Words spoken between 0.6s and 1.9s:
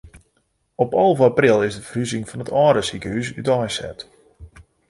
Op alve april is de